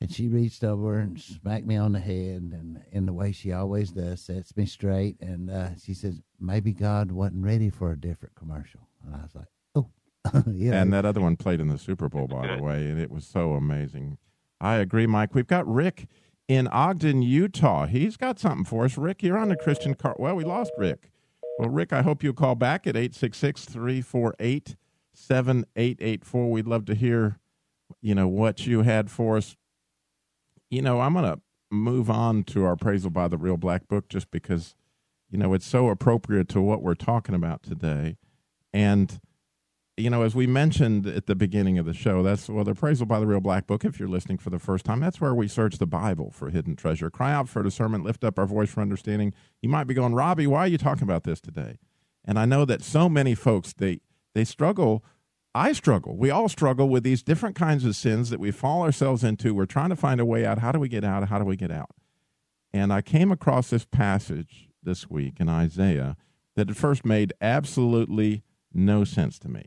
[0.00, 3.52] and she reached over and smacked me on the head, and in the way she
[3.52, 5.16] always does, sets me straight.
[5.20, 9.34] And uh, she says, "Maybe God wasn't ready for a different commercial." And I was
[9.34, 9.90] like, "Oh,
[10.52, 13.10] yeah." and that other one played in the Super Bowl, by the way, and it
[13.10, 14.18] was so amazing.
[14.60, 15.34] I agree, Mike.
[15.34, 16.08] We've got Rick
[16.48, 17.86] in Ogden, Utah.
[17.86, 18.96] He's got something for us.
[18.96, 20.16] Rick, you're on the Christian car.
[20.18, 21.10] Well, we lost Rick.
[21.58, 24.76] Well, Rick, I hope you'll call back at 866 348
[25.12, 26.50] 7884.
[26.50, 27.38] We'd love to hear,
[28.00, 29.56] you know, what you had for us.
[30.70, 34.08] You know, I'm going to move on to our appraisal by the Real Black Book
[34.08, 34.74] just because,
[35.30, 38.16] you know, it's so appropriate to what we're talking about today.
[38.72, 39.20] And,
[39.96, 43.06] you know, as we mentioned at the beginning of the show, that's well, the appraisal
[43.06, 43.84] by the Real Black Book.
[43.84, 46.76] If you're listening for the first time, that's where we search the Bible for hidden
[46.76, 47.10] treasure.
[47.10, 49.32] Cry out for discernment, lift up our voice for understanding.
[49.62, 51.78] You might be going, Robbie, why are you talking about this today?
[52.24, 54.00] And I know that so many folks they
[54.34, 55.02] they struggle.
[55.54, 56.16] I struggle.
[56.16, 59.54] We all struggle with these different kinds of sins that we fall ourselves into.
[59.54, 60.58] We're trying to find a way out.
[60.58, 61.28] How do we get out?
[61.28, 61.90] How do we get out?
[62.72, 66.16] And I came across this passage this week in Isaiah
[66.56, 69.66] that at first made absolutely no sense to me.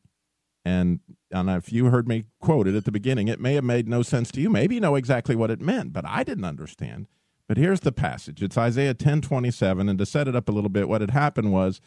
[0.64, 1.00] And
[1.32, 4.04] and if you heard me quote it at the beginning, it may have made no
[4.04, 4.50] sense to you.
[4.50, 7.08] Maybe you know exactly what it meant, but I didn't understand.
[7.48, 8.44] But here's the passage.
[8.44, 11.82] It's Isaiah 10:27 and to set it up a little bit, what had happened was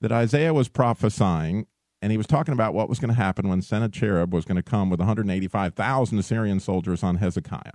[0.00, 1.66] that Isaiah was prophesying
[2.06, 4.62] and he was talking about what was going to happen when Sennacherib was going to
[4.62, 7.72] come with 185,000 Assyrian soldiers on Hezekiah.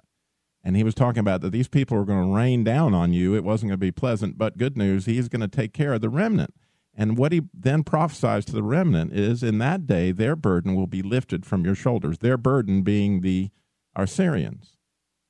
[0.64, 3.36] And he was talking about that these people were going to rain down on you.
[3.36, 6.00] It wasn't going to be pleasant, but good news, he's going to take care of
[6.00, 6.54] the remnant.
[6.96, 10.88] And what he then prophesies to the remnant is in that day, their burden will
[10.88, 13.50] be lifted from your shoulders, their burden being the
[13.98, 14.78] Assyrians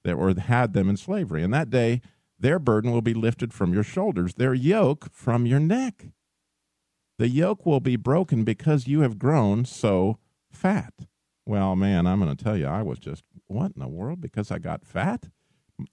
[0.03, 1.41] that were, had them in slavery.
[1.41, 2.01] And that day,
[2.37, 6.05] their burden will be lifted from your shoulders, their yoke from your neck.
[7.21, 10.17] The yoke will be broken because you have grown so
[10.51, 11.05] fat.
[11.45, 14.19] Well, man, I'm going to tell you, I was just, what in the world?
[14.19, 15.29] Because I got fat?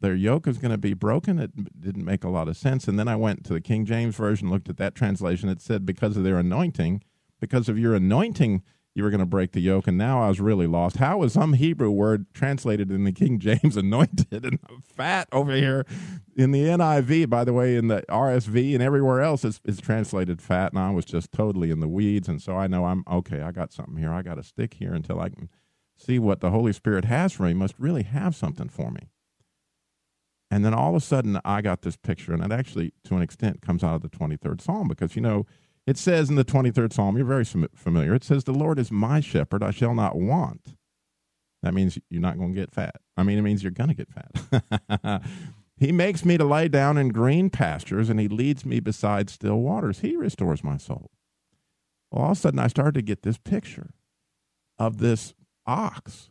[0.00, 1.38] their yoke is going to be broken.
[1.38, 2.88] It didn't make a lot of sense.
[2.88, 5.50] And then I went to the King James version, looked at that translation.
[5.50, 7.02] It said because of their anointing,
[7.40, 8.62] because of your anointing,
[8.98, 9.86] you were going to break the yoke.
[9.86, 10.96] And now I was really lost.
[10.96, 15.86] How is some Hebrew word translated in the King James anointed and fat over here
[16.36, 20.42] in the NIV, by the way, in the RSV and everywhere else is, is translated
[20.42, 20.72] fat.
[20.72, 22.28] And I was just totally in the weeds.
[22.28, 23.40] And so I know I'm okay.
[23.40, 24.12] I got something here.
[24.12, 25.48] I got to stick here until I can
[25.96, 27.54] see what the Holy Spirit has for me.
[27.54, 29.08] Must really have something for me.
[30.50, 33.22] And then all of a sudden, I got this picture, and it actually, to an
[33.22, 35.44] extent, comes out of the 23rd Psalm because, you know,
[35.88, 39.20] it says in the 23rd Psalm, you're very familiar, it says, The Lord is my
[39.20, 40.76] shepherd, I shall not want.
[41.62, 42.96] That means you're not going to get fat.
[43.16, 45.22] I mean, it means you're going to get fat.
[45.78, 49.56] he makes me to lay down in green pastures, and he leads me beside still
[49.56, 50.00] waters.
[50.00, 51.10] He restores my soul.
[52.12, 53.94] Well, all of a sudden, I started to get this picture
[54.78, 55.32] of this
[55.66, 56.28] ox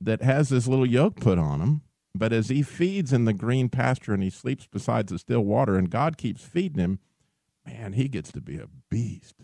[0.00, 1.82] that has this little yoke put on him.
[2.16, 5.76] But as he feeds in the green pasture and he sleeps beside the still water,
[5.76, 6.98] and God keeps feeding him,
[7.66, 9.34] man, he gets to be a beast.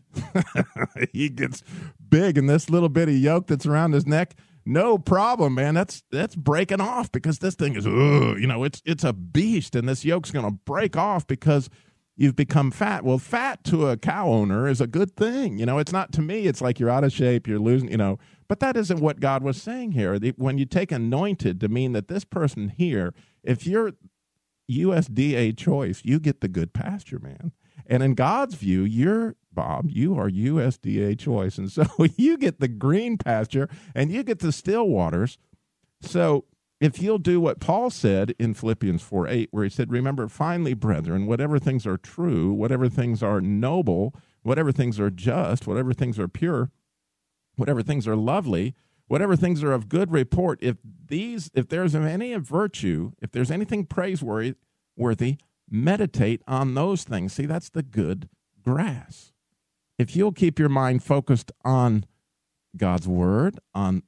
[1.12, 1.62] he gets
[2.08, 5.74] big, and this little bitty yoke that's around his neck, no problem, man.
[5.74, 9.74] That's that's breaking off because this thing is, ugh, you know, it's it's a beast,
[9.74, 11.68] and this yoke's going to break off because
[12.16, 13.04] you've become fat.
[13.04, 15.58] Well, fat to a cow owner is a good thing.
[15.58, 16.46] You know, it's not to me.
[16.46, 17.90] It's like you're out of shape, you're losing.
[17.90, 20.16] You know, but that isn't what God was saying here.
[20.37, 23.92] When you take anointed to mean that this person here, if you're
[24.70, 27.52] USDA choice, you get the good pasture, man.
[27.87, 31.58] And in God's view, you're Bob, you are USDA choice.
[31.58, 31.85] And so
[32.16, 35.38] you get the green pasture and you get the still waters.
[36.00, 36.46] So
[36.80, 40.74] if you'll do what Paul said in Philippians 4 8, where he said, Remember, finally,
[40.74, 46.18] brethren, whatever things are true, whatever things are noble, whatever things are just, whatever things
[46.18, 46.70] are pure,
[47.56, 48.74] whatever things are lovely,
[49.06, 53.87] whatever things are of good report, if these, if there's any virtue, if there's anything
[53.87, 54.54] praiseworthy,
[54.96, 55.37] worthy,
[55.70, 57.33] meditate on those things.
[57.33, 58.29] See, that's the good
[58.62, 59.33] grass.
[59.98, 62.05] If you'll keep your mind focused on
[62.77, 64.03] God's word, on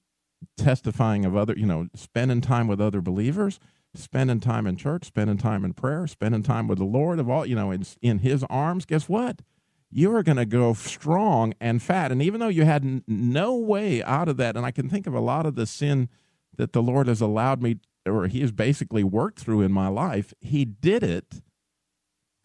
[0.56, 3.58] testifying of other, you know, spending time with other believers,
[3.94, 7.46] spending time in church, spending time in prayer, spending time with the Lord of all,
[7.46, 9.42] you know, in, in his arms, guess what?
[9.90, 12.10] You are going to go strong and fat.
[12.10, 15.06] And even though you had n- no way out of that, and I can think
[15.06, 16.08] of a lot of the sin
[16.56, 20.34] that the Lord has allowed me, or he has basically worked through in my life,
[20.40, 21.42] he did it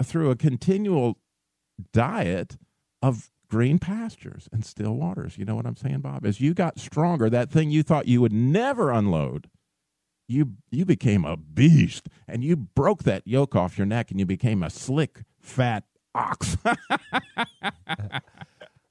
[0.04, 1.17] through a continual
[1.91, 2.58] diet
[3.02, 5.38] of green pastures and still waters.
[5.38, 6.26] You know what I'm saying, Bob?
[6.26, 9.50] As you got stronger, that thing you thought you would never unload,
[10.28, 14.26] you you became a beast and you broke that yoke off your neck and you
[14.26, 16.58] became a slick, fat ox.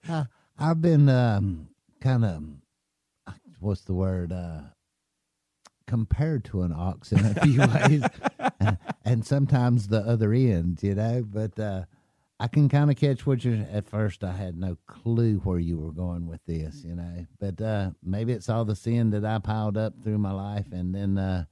[0.08, 0.24] uh,
[0.58, 1.68] I've been um,
[2.00, 2.42] kind of
[3.60, 4.32] what's the word?
[4.32, 4.62] Uh,
[5.88, 8.04] compared to an ox in a few ways,
[9.04, 11.24] and sometimes the other end, you know.
[11.26, 11.84] But uh,
[12.38, 13.66] I can kind of catch what you're.
[13.72, 17.26] At first, I had no clue where you were going with this, you know.
[17.40, 20.94] But uh, maybe it's all the sin that I piled up through my life, and
[20.94, 21.44] then, uh,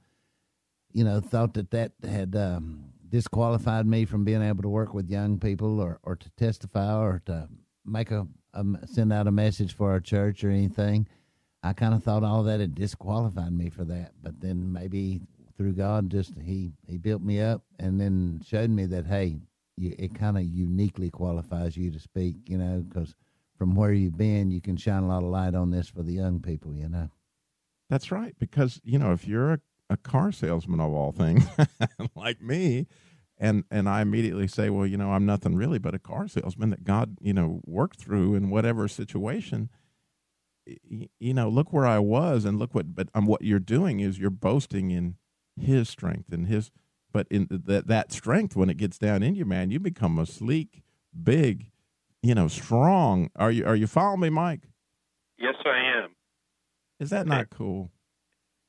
[0.93, 5.09] you know, thought that that had um, disqualified me from being able to work with
[5.09, 7.49] young people, or or to testify, or to
[7.83, 11.07] make a, a send out a message for our church or anything.
[11.67, 15.19] I kind of thought all that had disqualified me for that, but then maybe
[15.57, 19.41] through God, just he he built me up and then showed me that hey,
[19.75, 23.15] you, it kind of uniquely qualifies you to speak, you know, because
[23.57, 26.13] from where you've been, you can shine a lot of light on this for the
[26.13, 27.09] young people, you know.
[27.89, 31.45] That's right, because you know if you're a, a car salesman of all things,
[32.15, 32.87] like me,
[33.37, 36.69] and and I immediately say, well, you know, I'm nothing really but a car salesman
[36.69, 39.69] that God, you know, worked through in whatever situation
[41.19, 42.95] you know, look where I was, and look what.
[42.95, 45.15] But um, what you're doing is you're boasting in
[45.59, 46.71] His strength and His.
[47.11, 50.25] But in that that strength, when it gets down in you, man, you become a
[50.25, 50.83] sleek,
[51.23, 51.71] big,
[52.21, 53.29] you know, strong.
[53.35, 54.69] Are you are you following me, Mike?
[55.37, 56.15] Yes, I am.
[56.99, 57.91] Is that not cool?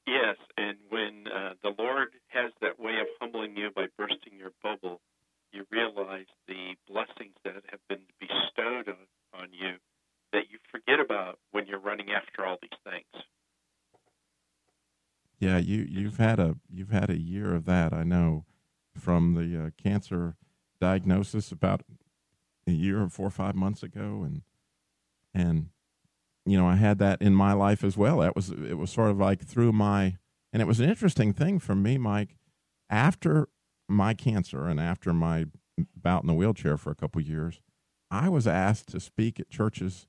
[0.07, 4.53] Yes, and when uh, the Lord has that way of humbling you by bursting your
[4.63, 5.01] bubble,
[5.53, 9.77] you realize the blessings that have been bestowed on, on you
[10.33, 13.25] that you forget about when you're running after all these things.
[15.39, 17.93] Yeah, you you've had a you've had a year of that.
[17.93, 18.45] I know
[18.97, 20.37] from the uh, cancer
[20.81, 21.83] diagnosis about
[22.67, 24.43] a year or four or five months ago, and
[25.33, 25.69] and
[26.45, 28.19] you know I had that in my life as well.
[28.19, 30.17] That was it was sort of like through my
[30.53, 32.37] and it was an interesting thing for me, Mike.
[32.91, 33.49] After
[33.89, 35.47] my cancer and after my
[35.97, 37.61] bout in the wheelchair for a couple years,
[38.11, 40.07] I was asked to speak at churches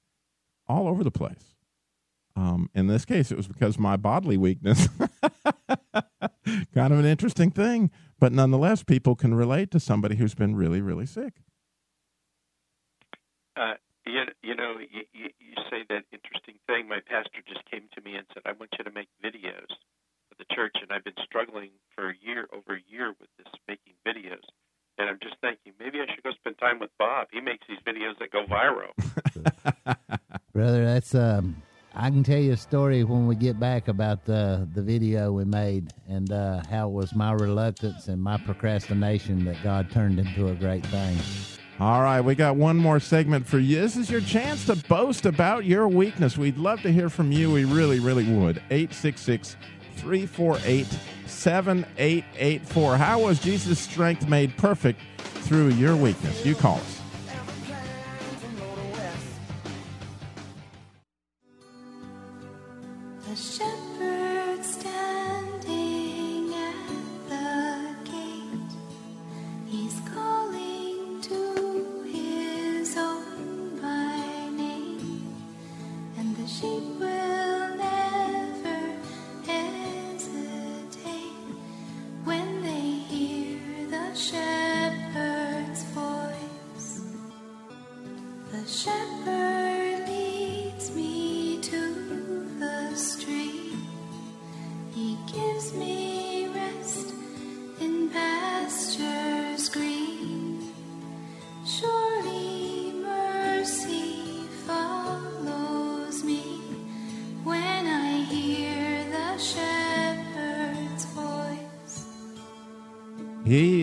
[0.70, 1.56] all over the place.
[2.36, 4.88] Um, in this case, it was because my bodily weakness
[6.74, 7.92] kind of an interesting thing.
[8.20, 11.42] But nonetheless, people can relate to somebody who's been really, really sick.
[13.58, 13.74] Uh,
[14.06, 16.88] you, you know, you, you, you say that interesting thing.
[16.88, 19.68] My pastor just came to me and said, "I want you to make videos
[20.30, 23.52] for the church," and I've been struggling for a year, over a year, with this
[23.68, 24.48] making videos.
[24.98, 27.28] And I'm just thinking, maybe I should go spend time with Bob.
[27.32, 28.92] He makes these videos that go viral.
[30.60, 30.84] brother.
[30.84, 31.56] That's um,
[31.96, 35.46] I can tell you a story when we get back about the the video we
[35.46, 40.50] made and uh, how it was my reluctance and my procrastination that God turned into
[40.50, 41.18] a great thing.
[41.80, 43.80] All right, we got one more segment for you.
[43.80, 46.38] This is your chance to boast about your weakness.
[46.38, 47.54] We'd love to hear from you.
[47.54, 48.58] We really, really would.
[48.70, 49.56] 866
[49.96, 50.88] 348
[51.26, 52.98] 7884.
[52.98, 55.00] How was Jesus' strength made perfect
[55.46, 56.46] through your weakness?
[56.46, 56.99] You call us.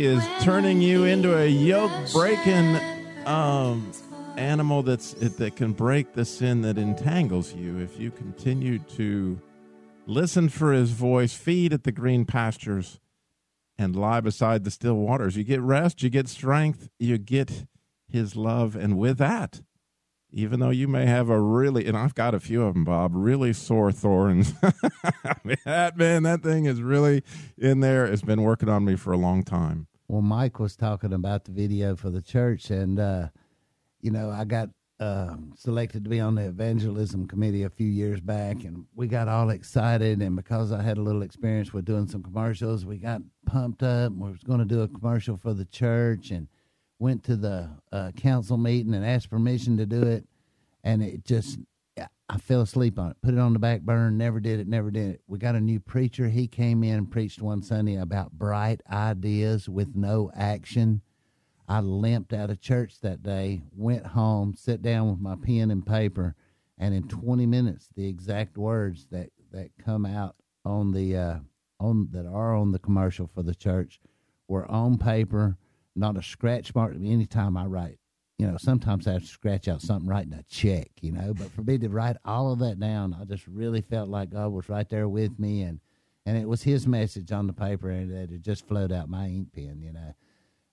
[0.07, 2.77] Is turning you into a yoke breaking
[3.27, 3.91] um,
[4.37, 9.41] animal that's that can break the sin that entangles you if you continue to
[10.07, 13.01] listen for his voice, feed at the green pastures,
[13.77, 15.37] and lie beside the still waters.
[15.37, 17.67] You get rest, you get strength, you get
[18.09, 19.61] his love, and with that,
[20.31, 23.11] even though you may have a really, and I've got a few of them, Bob,
[23.13, 24.53] really sore thorns.
[25.65, 27.25] that man, that thing is really
[27.59, 28.07] in there.
[28.07, 29.89] It's been working on me for a long time.
[30.09, 33.29] Well, Mike was talking about the video for the church, and uh,
[34.01, 38.21] you know, I got um selected to be on the evangelism committee a few years
[38.21, 40.23] back, and we got all excited.
[40.23, 44.13] And because I had a little experience with doing some commercials, we got pumped up.
[44.13, 46.47] We was going to do a commercial for the church, and
[47.01, 50.25] went to the uh, council meeting and asked permission to do it,
[50.85, 51.59] and it just.
[52.29, 54.91] I fell asleep on it, put it on the back burner, never did it, never
[54.91, 55.21] did it.
[55.29, 56.29] We got a new preacher.
[56.29, 61.03] He came in and preached one Sunday about bright ideas with no action.
[61.69, 65.87] I limped out of church that day, went home, sat down with my pen and
[65.87, 66.35] paper,
[66.79, 71.39] and in 20 minutes, the exact words that, that come out on the uh,
[71.79, 74.01] on that are on the commercial for the church
[74.49, 75.57] were on paper,
[75.95, 76.95] not a scratch mark.
[76.95, 77.99] Anytime I write,
[78.39, 81.51] you know, sometimes I have to scratch out something writing a check, you know, but
[81.53, 84.69] for me to write all of that down, I just really felt like God was
[84.69, 85.81] right there with me, and
[86.27, 89.27] and it was His message on the paper, and that it just flowed out my
[89.27, 90.15] ink pen, you know.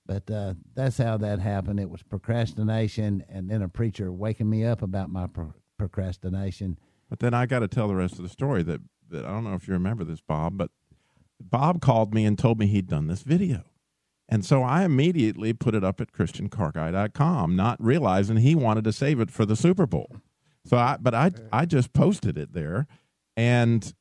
[0.05, 1.80] But uh, that's how that happened.
[1.80, 6.78] It was procrastination, and then a preacher waking me up about my pro- procrastination.
[7.09, 9.45] But then I got to tell the rest of the story that, that I don't
[9.45, 10.72] know if you remember this, Bob, but
[11.39, 13.64] Bob called me and told me he'd done this video.
[14.30, 19.19] And so I immediately put it up at christiancarguy.com, not realizing he wanted to save
[19.19, 20.15] it for the Super Bowl.
[20.65, 22.88] So I, but I, I just posted it there.
[23.36, 23.93] And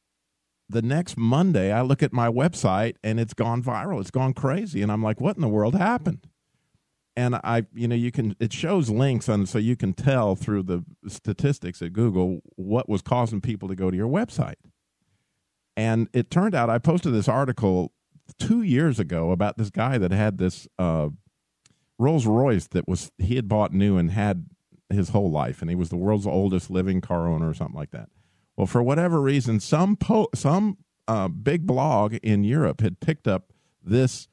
[0.69, 4.01] the next Monday, I look at my website and it's gone viral.
[4.01, 4.81] It's gone crazy.
[4.81, 6.27] And I'm like, what in the world happened?
[7.15, 10.63] And I, you know, you can, it shows links and so you can tell through
[10.63, 14.55] the statistics at Google what was causing people to go to your website.
[15.77, 17.93] And it turned out I posted this article
[18.39, 21.09] two years ago about this guy that had this uh,
[21.99, 24.47] Rolls Royce that was, he had bought new and had
[24.89, 25.61] his whole life.
[25.61, 28.09] And he was the world's oldest living car owner or something like that.
[28.57, 30.77] Well, for whatever reason, some po- some
[31.09, 33.53] uh, big blog in Europe had picked up
[33.83, 34.29] this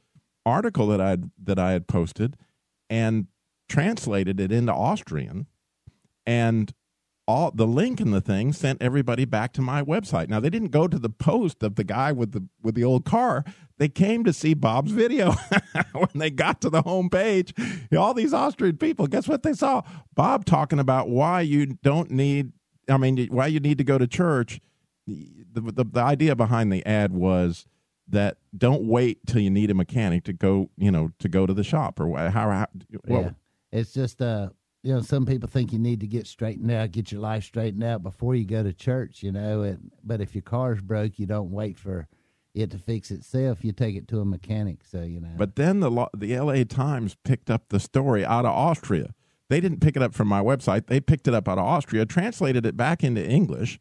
[0.46, 2.36] article that I that I had posted
[2.90, 3.28] and
[3.70, 5.48] translated it into Austrian,
[6.26, 6.74] and
[7.30, 10.30] all the link in the thing sent everybody back to my website.
[10.30, 13.06] Now they didn't go to the post of the guy with the with the old
[13.06, 13.46] car.
[13.78, 15.34] They came to see Bob's video.
[15.94, 17.54] when they got to the home page,
[17.96, 19.84] all these Austrian people, guess what they saw?
[20.16, 22.52] Bob talking about why you don't need
[22.90, 24.60] I mean, why you need to go to church.
[25.06, 27.68] The, the, the idea behind the ad was
[28.08, 31.54] that don't wait till you need a mechanic to go, you know, to go to
[31.54, 32.50] the shop or how.
[32.50, 32.68] how
[33.08, 33.30] well, yeah,
[33.72, 34.50] it's just uh,
[34.84, 37.84] you know, some people think you need to get straightened out, get your life straightened
[37.84, 39.64] out before you go to church, you know.
[39.64, 42.08] And, but if your car's broke, you don't wait for,
[42.54, 43.64] it to fix itself.
[43.64, 44.80] You take it to a mechanic.
[44.84, 45.34] So you know.
[45.38, 46.66] But then the the L.A.
[46.66, 49.14] Times picked up the story out of Austria.
[49.50, 50.88] They didn't pick it up from my website.
[50.88, 53.80] They picked it up out of Austria, translated it back into English,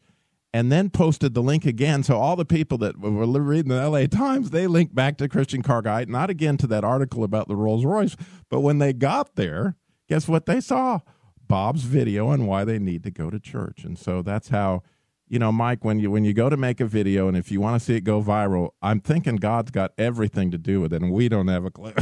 [0.51, 2.01] and then posted the link again.
[2.01, 4.07] So all the people that were reading the L.A.
[4.07, 7.55] Times, they linked back to Christian Car Guy, not again to that article about the
[7.55, 8.15] Rolls Royce.
[8.49, 9.75] But when they got there,
[10.09, 10.99] guess what they saw?
[11.47, 13.83] Bob's video on why they need to go to church.
[13.83, 14.83] And so that's how
[15.29, 17.61] you know, Mike, when you when you go to make a video and if you
[17.61, 21.03] want to see it go viral, I'm thinking God's got everything to do with it,
[21.03, 21.93] and we don't have a clue.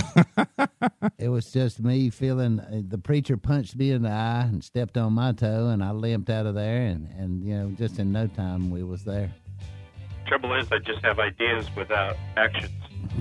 [1.20, 4.98] it was just me feeling uh, the preacher punched me in the eye and stepped
[4.98, 8.14] on my toe, and I limped out of there, and and you know, just in
[8.14, 9.30] no time we was there.
[10.26, 12.72] Trouble is, I just have ideas without actions.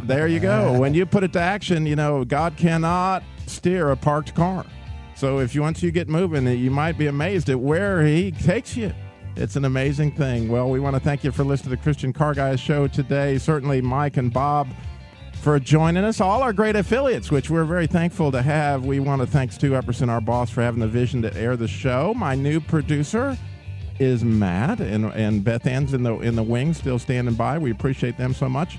[0.05, 0.78] there you go.
[0.78, 4.64] When you put it to action, you know, God cannot steer a parked car.
[5.14, 8.76] So if you once you get moving, you might be amazed at where He takes
[8.76, 8.92] you.
[9.36, 10.49] It's an amazing thing.
[10.49, 13.36] Well, we want to thank you for listening to the Christian Car Guys show today.
[13.38, 14.68] Certainly, Mike and Bob
[15.42, 16.20] for joining us.
[16.20, 18.84] All our great affiliates, which we're very thankful to have.
[18.84, 21.68] We want to thank Stu Epperson, our boss, for having the vision to air the
[21.68, 22.14] show.
[22.14, 23.36] My new producer
[23.99, 27.59] is Matt, and, and Beth Ann's in the in the wing, still standing by.
[27.59, 28.78] We appreciate them so much.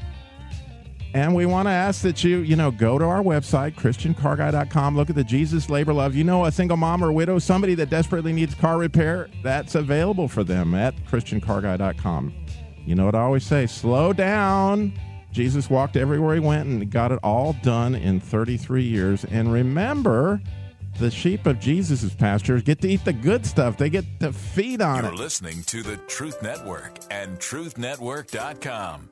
[1.17, 5.09] And we want to ask that you, you know, go to our website, ChristianCarGuy.com, look
[5.09, 6.13] at the Jesus Labor Love.
[6.13, 10.27] You know, a single mom or widow, somebody that desperately needs car repair, that's available
[10.27, 12.35] for them at ChristianCarGuy.com.
[12.85, 14.93] You know what I always say slow down.
[15.31, 19.25] Jesus walked everywhere he went and got it all done in 33 years.
[19.25, 20.39] And remember,
[20.99, 24.81] the sheep of Jesus' pastures get to eat the good stuff, they get to feed
[24.81, 25.17] on You're it.
[25.17, 29.09] listening to the Truth Network and TruthNetwork.com.